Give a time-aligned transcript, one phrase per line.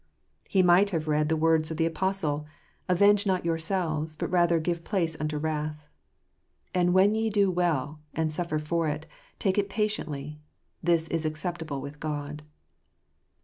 [0.49, 1.59] He might have read the 31 fErampfomt Clearing.
[1.61, 2.45] 61 words of the apostle,"
[2.89, 5.87] Avenge not yourselves, but rather give place unto wrath.""
[6.73, 10.39] If when ye do well, and suffer for it, ye take it patiently,
[10.81, 12.41] this is acceptable with God."